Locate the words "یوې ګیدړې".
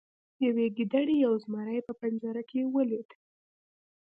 0.45-1.15